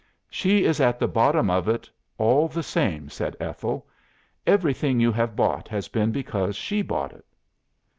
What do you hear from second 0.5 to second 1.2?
is at the